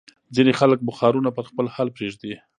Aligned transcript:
ځینې 0.35 0.51
خلک 0.59 0.79
بخارونه 0.89 1.29
پر 1.37 1.43
خپل 1.49 1.65
حال 1.73 1.87
پرېږدي. 1.95 2.33